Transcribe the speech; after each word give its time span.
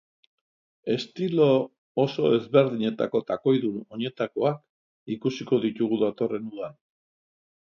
Estilo 0.93 1.49
oso 2.03 2.31
ezberdinetako 2.37 3.21
takoidun 3.33 3.77
oinetakoak 3.99 4.65
ikusiko 5.17 5.61
ditugu 5.67 6.01
datorren 6.07 6.53
udan. 6.55 6.79